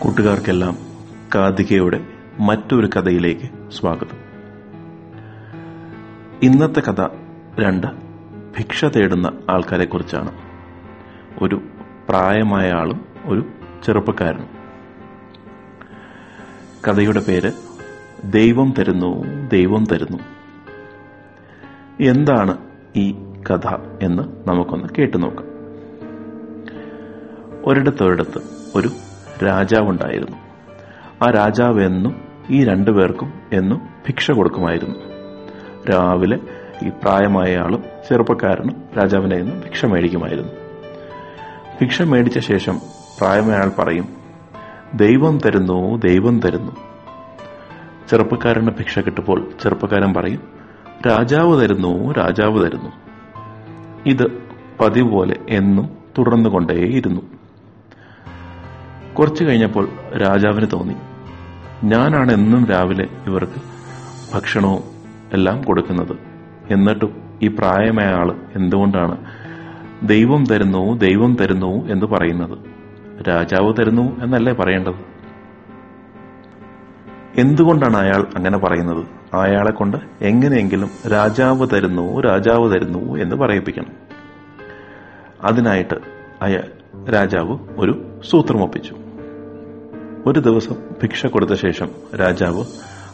[0.00, 0.76] കൂട്ടുകാർക്കെല്ലാം
[1.34, 2.06] കാതികയുടെ
[2.40, 4.16] മറ്റൊരു കഥയിലേക്ക് സ്വാഗതം.
[6.42, 7.08] ഇന്നത്തെ കഥ
[7.60, 7.86] രണ്ട്
[8.58, 10.32] ഭിക്ഷ തേടുന്ന ആൾക്കാരെ കുറിച്ചാണ്
[11.42, 11.62] ഒരു
[12.08, 13.44] പ്രായമായ ആളും ഒരു
[13.84, 14.48] ചെറുപ്പക്കാരനും.
[16.88, 17.52] കഥയുടെ പേര്
[18.24, 20.18] ദൈവം തരുന്നു ദൈവം തരുന്നു.
[22.00, 22.58] എന്താണ്
[22.96, 23.14] ഈ
[23.50, 23.66] കഥ
[24.02, 25.46] എന്ന് നമുക്കൊന്ന് കേട്ടു നോക്കാം.
[27.64, 28.38] ഒരിടത്തൊരിടത്ത്
[28.74, 28.88] ഒരു
[29.44, 30.36] രാജാവുണ്ടായിരുന്നു.
[31.22, 34.98] ആ രാജാവ് എന്നും ഈ രണ്ടുപേർക്കും എന്നും ഭിക്ഷ കൊടുക്കുമായിരുന്നു.
[35.90, 36.38] രാവിലെ
[36.86, 40.52] ഈ പ്രായമായ ആളും ചെറുപ്പക്കാരനും രാജാവിനെ നിന്ന് ഭിക്ഷ മേടിക്കുമായിരുന്നു.
[41.80, 42.80] ഭിക്ഷ മേടിച്ച ശേഷം
[43.20, 44.08] പ്രായമായ ആൾ പറയും
[44.94, 46.72] ദൈവം തരുന്നു ദൈവം തരുന്നു.
[48.10, 50.40] ചെറുപ്പക്കാരന് ഭിക്ഷ കിട്ടുമ്പോൾ ചെറുപ്പക്കാരൻ പറയും
[51.08, 52.90] രാജാവ് തരുന്നു രാജാവ് തരുന്നു.
[54.06, 54.26] ഇത്
[54.80, 57.39] പതിവ് പോലെ എന്നും തുടർന്നുകൊണ്ടേയിരുന്നു.
[59.20, 60.94] കുറച്ചു കഴിഞ്ഞപ്പോൾ രാജാവിന് തോന്നി.
[61.84, 63.62] ഞാനാണ് എന്നും രാവിലെ ഇവർക്ക്
[64.34, 64.82] ഭക്ഷണവും
[65.32, 66.16] എല്ലാം കൊടുക്കുന്നത്.
[66.70, 69.24] എന്നിട്ടും ഈ പ്രായമായ ആൾ എന്തുകൊണ്ടാണ്
[70.02, 72.58] ദൈവം തരുന്നു ദൈവം തരുന്നു എന്ന് പറയുന്നത്?
[73.28, 74.94] രാജാവ് തരുന്നു എന്നല്ലേ പറയേണ്ടത്?
[77.36, 79.36] എന്തുകൊണ്ടാണ് അയാൾ അങ്ങനെ പറയുന്നത്?
[79.36, 83.92] അയാളെ കൊണ്ട് എങ്ങനെയെങ്കിലും രാജാവ് തരുന്നു രാജാവ് തരുന്നു എന്ന് പറയിപ്പിക്കണം.
[85.44, 85.94] അതിനായിട്ട്
[86.42, 86.64] അയാൾ
[87.10, 88.96] രാജാവ് ഒരു സൂത്രമൊപ്പിച്ചു
[90.26, 91.88] ഒരു ദിവസം ഭിക്ഷ കൊടുത്ത ശേഷം
[92.20, 92.64] രാജാവ്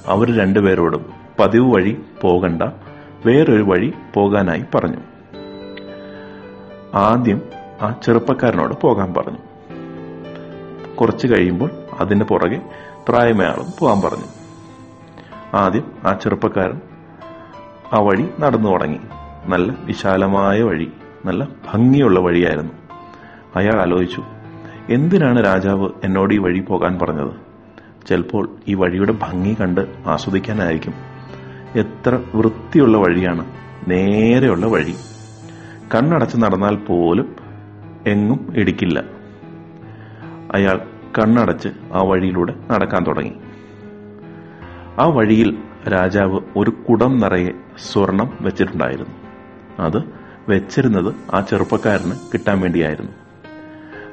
[0.06, 1.06] അവർ രണ്ടുപേരോടും
[1.38, 2.62] പതിവ് വഴി പോകണ്ട
[3.26, 4.96] വേറൊരു വഴി പോകാനായി പറഞ്ഞു.
[6.94, 7.42] ആദ്യം
[7.82, 9.38] ആ ചെറുപ്പക്കാരനോട് പോകാൻ പറഞ്ഞു.
[10.94, 12.60] കുറച്ചു കഴിയുമ്പോൾ അതിന് പുറകെ
[13.08, 14.24] പ്രായമയാളും പോകാൻ പറഞ്ഞു.
[15.54, 16.80] ആദ്യം ആ ചെറുപ്പക്കാരൻ
[17.92, 19.00] ആ വഴി നടന്നു തുടങ്ങി.
[19.46, 20.92] നല്ല വിശാലമായ വഴി
[21.26, 22.72] നല്ല ഭംഗിയുള്ള വഴിയായിരുന്നു.
[23.56, 24.24] അയാൾ ആലോചിച്ചു
[24.88, 27.30] എന്തിനാണ് രാജാവ് എന്നോട് ഈ വഴി പോകാൻ പറഞ്ഞത്?
[28.08, 30.94] ചിലപ്പോൾ ഈ വഴിയുടെ ഭംഗി കണ്ട് ആസ്വദിക്കാനായിരിക്കും.
[31.74, 33.46] എത്ര വൃത്തിയുള്ള വഴിയാണ്.
[33.88, 34.94] നേരെയുള്ള വഴി.
[35.94, 37.36] കണ്ണടച്ച് നടന്നാൽ പോലും
[38.06, 39.02] എങ്ങും ഇടിക്കില്ല.
[40.54, 40.80] അയാൾ
[41.18, 43.32] കണ്ണടച്ച് ആ വഴിയിലൂടെ നടക്കാൻ തുടങ്ങി.
[44.98, 45.58] ആ വഴിയിൽ
[45.88, 47.50] രാജാവ് ഒരു കുടം നിറയെ
[47.92, 49.14] സ്വർണം വെച്ചിട്ടുണ്ടായിരുന്നു.
[49.78, 50.02] അത്
[50.48, 53.25] വെച്ചിരുന്നത് ആ ചെറുപ്പക്കാരന് കിട്ടാൻ വേണ്ടിയായിരുന്നു.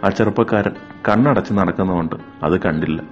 [0.03, 0.71] ആ ചെറുപ്പക്കാരൻ
[1.09, 3.03] കണ്ണടച്ച് നടക്കുന്നതുകൊണ്ട് അത് കണ്ടില്ല.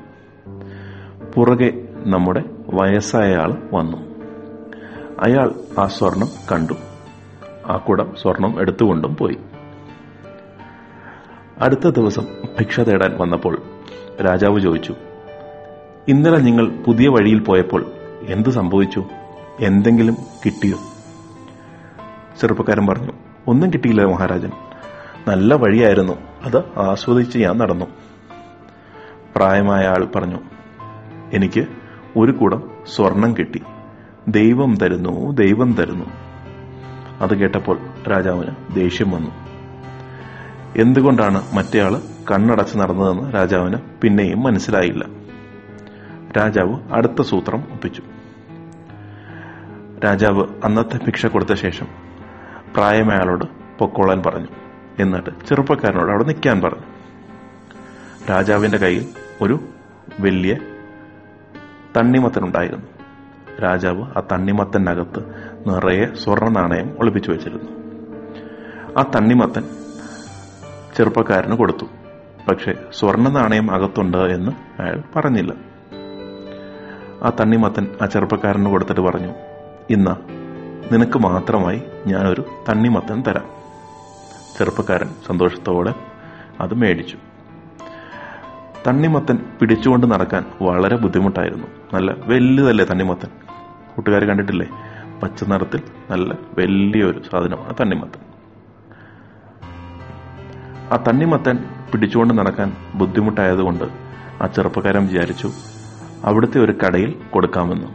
[1.36, 3.98] പുറകെ നമ്മുടെ വയസ്സായ ആൾ വന്നു.
[5.20, 6.74] അയാൾ ആ സ്വർണം കണ്ടു.
[7.68, 9.38] ആ കുടം സ്വർണം എടുത്തുകൊണ്ടും പോയി.
[11.62, 12.26] അടുത്ത ദിവസം
[12.60, 13.62] ഭിക്ഷ തേടാൻ വന്നപ്പോൾ
[14.26, 14.96] രാജാവ് ചോദിച്ചു
[16.08, 17.86] ഇന്നലെ നിങ്ങൾ പുതിയ വഴിയിൽ പോയപ്പോൾ
[18.28, 19.04] എന്ത് സംഭവിച്ചു?
[19.60, 20.78] എന്തെങ്കിലും കിട്ടിയോ?
[22.42, 23.12] ചെറുപ്പക്കാരൻ പറഞ്ഞു
[23.48, 24.52] ഒന്നും കിട്ടിയില്ല മഹാരാജൻ.
[25.28, 26.14] നല്ല വഴിയായിരുന്നു.
[26.44, 27.86] അത് ആസ്വദിച്ച് ഞാൻ നടന്നു.
[29.36, 30.40] പ്രായമായ ആൾ പറഞ്ഞു
[31.34, 31.68] എനിക്ക്
[32.18, 33.62] ഒരു കൂടം സ്വർണം കിട്ടി.
[34.28, 36.06] ദൈവം തരുന്നു ദൈവം തരുന്നു.
[37.22, 37.80] അത് കേട്ടപ്പോൾ
[38.12, 39.32] രാജാവിന് ദേഷ്യം വന്നു.
[40.78, 42.02] എന്തുകൊണ്ടാണ് മറ്റേയാൾ
[42.32, 45.06] കണ്ണടച്ച് നടന്നതെന്ന് രാജാവിന് പിന്നെയും മനസ്സിലായില്ല.
[46.38, 48.04] രാജാവ് അടുത്ത സൂത്രം ഒപ്പിച്ചു.
[50.06, 51.88] രാജാവ് അന്നത്തെ ഭിക്ഷ കൊടുത്ത ശേഷം
[52.76, 53.46] പ്രായമയാളോട്
[53.80, 54.71] പൊക്കോളാൻ പറഞ്ഞു.
[55.00, 56.84] എന്നിട്ട് ചെറുപ്പക്കാരനോട് അവിടെ നിൽക്കാൻ പറഞ്ഞു.
[58.30, 59.06] രാജാവിന്റെ കയ്യിൽ
[59.42, 59.60] ഒരു
[60.20, 60.58] വലിയ
[61.98, 62.86] തണ്ണിമത്തൻ ഉണ്ടായിരുന്നു
[63.62, 65.20] രാജാവ് ആ തണ്ണിമത്തനകത്ത്
[65.68, 67.72] നിറയെ സ്വർണ നാണയം ഒളിപ്പിച്ചു വെച്ചിരുന്നു.
[68.98, 69.64] ആ തണ്ണിമത്തൻ
[70.98, 71.86] ചെറുപ്പക്കാരന് കൊടുത്തു.
[72.50, 75.54] പക്ഷെ സ്വർണ നാണയം അകത്തുണ്ട് എന്ന് അയാൾ പറഞ്ഞില്ല.
[77.24, 79.34] ആ തണ്ണിമത്തൻ ആ ചെറുപ്പക്കാരന് കൊടുത്തിട്ട് പറഞ്ഞു
[79.90, 80.42] ഇന്ന്
[80.94, 83.61] നിനക്ക് മാത്രമായി ഞാനൊരു തണ്ണിമത്തൻ തരാം.
[84.58, 85.94] ചെറുപ്പക്കാരൻ സന്തോഷത്തോടെ
[86.60, 87.18] അത് മേടിച്ചു.
[88.88, 91.68] തണ്ണിമത്തൻ പിടിച്ചുകൊണ്ട് നടക്കാൻ വളരെ ബുദ്ധിമുട്ടായിരുന്നു.
[91.94, 93.28] നല്ല വലുതല്ലേ തണ്ണിമത്തൻ?
[93.96, 94.68] കൂട്ടുകാർ കണ്ടിട്ടില്ലേ?
[95.24, 98.22] പച്ച നിറത്തിൽ നല്ല വലിയൊരു സാധനമാണ് തണ്ണിമത്തൻ.
[100.92, 101.58] ആ തണ്ണിമത്തൻ
[101.92, 103.84] പിടിച്ചുകൊണ്ട് നടക്കാൻ ബുദ്ധിമുട്ടായതുകൊണ്ട്
[104.42, 105.52] ആ ചെറുപ്പക്കാരൻ വിചാരിച്ചു
[106.24, 107.88] അവിടുത്തെ ഒരു കടയിൽ കൊടുക്കാമെന്ന്.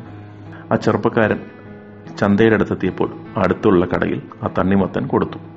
[0.72, 1.40] ആ ചെറുപ്പക്കാരൻ
[2.18, 5.55] ചന്തയുടെ അടുത്തെത്തിയപ്പോൾ അടുത്തുള്ള കടയിൽ ആ തണ്ണിമത്തൻ കൊടുത്തു.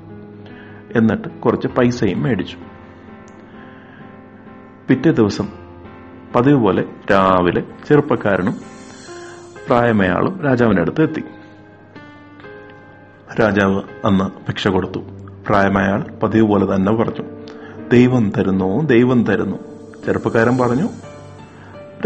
[0.96, 2.56] എന്നിട്ട് കുറച്ച് പൈസയും മേടിച്ചു.
[4.88, 5.48] പിറ്റേ ദിവസം
[6.34, 8.56] പതിവ് പോലെ രാവിലെ ചെറുപ്പക്കാരനും
[9.68, 11.22] പ്രായമയാളും രാജാവിനടുത്ത് എത്തി.
[13.40, 14.98] രാജാവ് അന്ന് ഭിക്ഷ കൊടുത്തു.
[15.48, 17.24] പ്രായമയാൾ പതിവ് പോലെ തന്നെ പറഞ്ഞു
[17.92, 19.56] ദൈവം തരുന്നു ദൈവം തരുന്നു.
[20.06, 20.88] ചെറുപ്പക്കാരൻ പറഞ്ഞു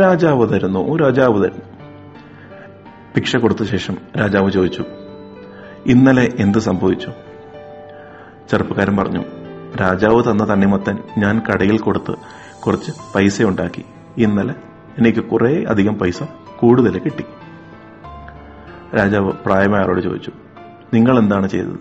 [0.00, 1.74] രാജാവ് തരുന്നു രാജാവ് തരുന്നു.
[3.16, 4.84] ഭിക്ഷ കൊടുത്ത ശേഷം രാജാവ് ചോദിച്ചു
[5.86, 7.12] ഇന്നലെ എന്ത് സംഭവിച്ചു?
[8.50, 9.24] ചെറുപ്പക്കാരൻ പറഞ്ഞു
[9.80, 12.14] രാജാവ് തന്ന തണ്ണിമത്തൻ ഞാൻ കടയിൽ കൊടുത്ത്
[12.60, 13.84] കുറച്ച് പൈസ ഉണ്ടാക്കി
[14.18, 14.54] ഇന്നലെ
[14.98, 16.22] എനിക്ക് കുറെ അധികം പൈസ
[16.56, 17.24] കൂടുതൽ കിട്ടി.
[18.96, 20.32] രാജാവ് പ്രായമായവരോട് ചോദിച്ചു
[20.94, 21.78] നിങ്ങൾ എന്താണ് ചെയ്തത്?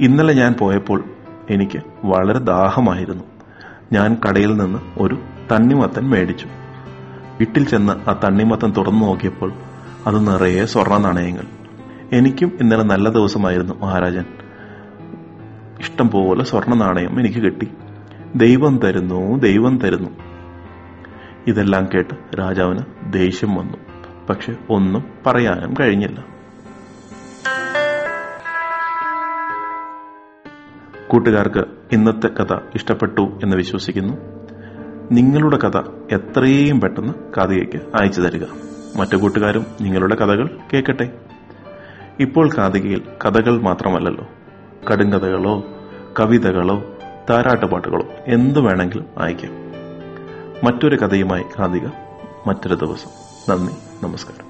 [0.00, 1.04] ഇന്നലെ ഞാൻ പോയപ്പോൾ
[1.50, 3.24] എനിക്ക് വളരെ ദാഹമായിരുന്നു.
[3.92, 5.18] ഞാൻ കടയിൽ നിന്ന് ഒരു
[5.52, 6.46] തണ്ണിമത്തൻ മേടിച്ചു.
[7.38, 9.52] വീട്ടിൽ ചെന്ന് ആ തണ്ണിമത്തൻ തുറന്നു നോക്കിയപ്പോൾ
[10.06, 11.44] അത് നിറയെ സ്വർണ നാണയങ്ങൾ.
[12.12, 14.24] എനിക്കും ഇന്നലെ നല്ല ദിവസമായിരുന്നു മഹാരാജൻ.
[15.80, 17.68] ഇഷ്ടം പോലെ സ്വർണ നാണയം എനിക്ക് കിട്ടി.
[18.36, 20.10] ദൈവം തരുന്നു ദൈവം തരുന്നു.
[21.46, 23.78] ഇതെല്ലാം കേട്ട് രാജാവിന് ദേഷ്യം വന്നു.
[24.30, 26.24] പക്ഷെ ഒന്നും പറയാനും കഴിഞ്ഞില്ല.
[31.08, 34.16] കൂട്ടുകാർക്ക് ഇന്നത്തെ കഥ ഇഷ്ടപ്പെട്ടു എന്ന് വിശ്വസിക്കുന്നു.
[35.12, 35.78] നിങ്ങളുടെ കഥ
[36.12, 38.44] എത്രയും പെട്ടെന്ന് കാതികയ്ക്ക് അയച്ചു തരിക.
[38.96, 41.10] മറ്റു കൂട്ടുകാരും നിങ്ങളുടെ കഥകൾ കേൾക്കട്ടെ.
[42.20, 44.28] ഇപ്പോൾ കാതികയിൽ കഥകൾ മാത്രമല്ലല്ലോ.
[44.90, 45.64] കടുങ്കഥകളോ
[46.20, 46.82] കവിതകളോ
[47.30, 49.52] താരാട്ടുപാട്ടുകളോ എന്തു വേണമെങ്കിലും അയക്കാം.
[50.64, 51.86] മറ്റൊരു കഥയുമായി കാതിക
[52.46, 53.10] മറ്റൊരു ദിവസം.
[53.48, 53.72] നന്ദി
[54.04, 54.47] നമസ്കാരം.